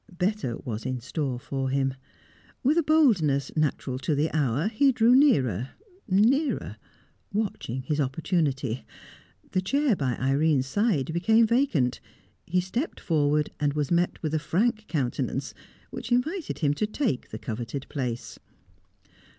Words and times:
Better 0.17 0.57
was 0.57 0.83
in 0.83 0.99
store 0.99 1.39
for 1.39 1.69
him. 1.69 1.93
With 2.63 2.75
a 2.79 2.81
boldness 2.81 3.51
natural 3.55 3.99
to 3.99 4.15
the 4.15 4.35
hour, 4.35 4.67
he 4.67 4.91
drew 4.91 5.15
nearer, 5.15 5.73
nearer, 6.07 6.77
watching 7.31 7.83
his 7.83 8.01
opportunity. 8.01 8.83
The 9.51 9.61
chair 9.61 9.95
by 9.95 10.15
Irene's 10.17 10.65
side 10.65 11.13
became 11.13 11.45
vacant; 11.45 11.99
he 12.47 12.61
stepped 12.61 12.99
forward, 12.99 13.51
and 13.59 13.73
was 13.73 13.91
met 13.91 14.19
with 14.23 14.33
a 14.33 14.39
frank 14.39 14.87
countenance, 14.87 15.53
which 15.91 16.11
invited 16.11 16.57
him 16.65 16.73
to 16.73 16.87
take 16.87 17.29
the 17.29 17.37
coveted 17.37 17.87
place. 17.87 18.39